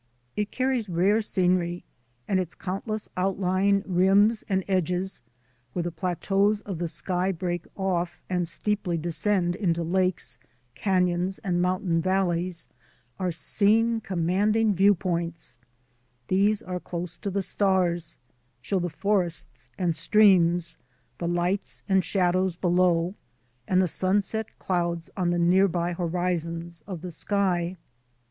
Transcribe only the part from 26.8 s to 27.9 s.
of the sky.